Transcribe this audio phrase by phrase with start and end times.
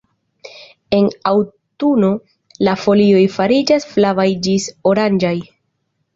[0.99, 2.09] En aŭtuno
[2.69, 5.37] la folioj fariĝas flavaj ĝis oranĝaj.